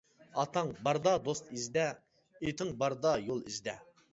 ئاتاڭ 0.43 0.71
باردا 0.87 1.13
دوست 1.27 1.51
ئىزدە، 1.57 1.85
ئېتىڭ 2.49 2.73
باردا 2.81 3.13
يول 3.29 3.45
ئىزدە. 3.53 3.79